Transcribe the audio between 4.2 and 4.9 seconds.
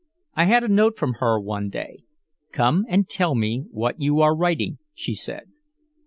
are writing,"